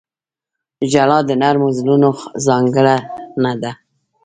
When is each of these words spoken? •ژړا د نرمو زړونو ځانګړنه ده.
•ژړا 0.91 1.19
د 1.29 1.31
نرمو 1.41 1.69
زړونو 1.77 2.09
ځانګړنه 2.45 3.53
ده. 3.61 3.71